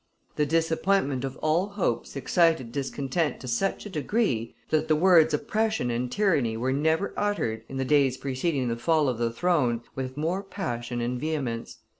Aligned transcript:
"The 0.35 0.47
disappointment 0.47 1.23
of 1.23 1.37
all 1.43 1.67
hopes 1.67 2.15
excited 2.15 2.71
discontent 2.71 3.39
to 3.39 3.47
such 3.47 3.85
a 3.85 3.89
degree, 3.91 4.55
that 4.71 4.87
the 4.87 4.95
words 4.95 5.31
oppression 5.31 5.91
and 5.91 6.11
tyranny 6.11 6.57
were 6.57 6.73
never 6.73 7.13
uttered, 7.15 7.63
in 7.69 7.77
the 7.77 7.85
days 7.85 8.17
preceding 8.17 8.67
the 8.67 8.77
fall 8.77 9.07
of 9.07 9.19
the 9.19 9.31
throne, 9.31 9.83
with 9.93 10.17
more 10.17 10.41
passion 10.41 11.01
and 11.01 11.19
vehemence." 11.19 11.77